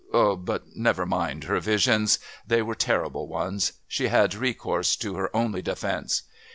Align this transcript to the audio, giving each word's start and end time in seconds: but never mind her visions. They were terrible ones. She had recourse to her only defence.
but 0.11 0.75
never 0.75 1.05
mind 1.05 1.43
her 1.43 1.59
visions. 1.59 2.17
They 2.47 2.63
were 2.63 2.73
terrible 2.73 3.27
ones. 3.27 3.73
She 3.87 4.07
had 4.07 4.33
recourse 4.33 4.95
to 4.95 5.13
her 5.17 5.29
only 5.37 5.61
defence. 5.61 6.23